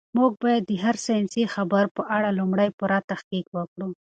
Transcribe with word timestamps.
موږ 0.17 0.31
باید 0.43 0.63
د 0.65 0.71
هر 0.83 0.95
ساینسي 1.05 1.43
خبر 1.55 1.83
په 1.95 2.01
اړه 2.15 2.29
لومړی 2.39 2.69
پوره 2.77 2.99
تحقیق 3.09 3.45
وکړو. 3.57 3.89